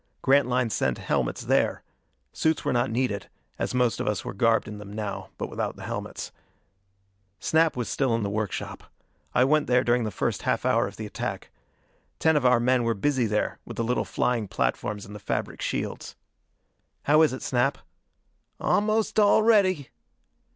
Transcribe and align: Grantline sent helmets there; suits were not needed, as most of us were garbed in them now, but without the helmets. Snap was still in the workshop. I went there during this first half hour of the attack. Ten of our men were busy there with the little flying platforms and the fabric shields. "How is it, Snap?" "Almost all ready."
Grantline 0.23 0.71
sent 0.71 0.97
helmets 0.97 1.43
there; 1.43 1.83
suits 2.33 2.65
were 2.65 2.73
not 2.73 2.89
needed, 2.89 3.29
as 3.59 3.75
most 3.75 3.99
of 3.99 4.07
us 4.07 4.25
were 4.25 4.33
garbed 4.33 4.67
in 4.67 4.79
them 4.79 4.91
now, 4.91 5.29
but 5.37 5.47
without 5.47 5.75
the 5.75 5.83
helmets. 5.83 6.31
Snap 7.37 7.77
was 7.77 7.87
still 7.87 8.15
in 8.15 8.23
the 8.23 8.27
workshop. 8.31 8.85
I 9.35 9.43
went 9.43 9.67
there 9.67 9.83
during 9.83 10.03
this 10.03 10.15
first 10.15 10.41
half 10.41 10.65
hour 10.65 10.87
of 10.87 10.95
the 10.97 11.05
attack. 11.05 11.51
Ten 12.17 12.35
of 12.35 12.47
our 12.47 12.59
men 12.59 12.81
were 12.83 12.95
busy 12.95 13.27
there 13.27 13.59
with 13.63 13.77
the 13.77 13.83
little 13.83 14.03
flying 14.03 14.47
platforms 14.47 15.05
and 15.05 15.13
the 15.13 15.19
fabric 15.19 15.61
shields. 15.61 16.15
"How 17.03 17.21
is 17.21 17.31
it, 17.31 17.43
Snap?" 17.43 17.77
"Almost 18.59 19.19
all 19.19 19.43
ready." 19.43 19.89